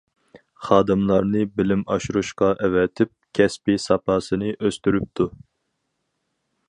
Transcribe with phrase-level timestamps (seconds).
[0.67, 5.33] خادىملارنى بىلىم ئاشۇرۇشقا ئەۋەتىپ، كەسپىي ساپاسىنى ئۆستۈرۈپتۇ.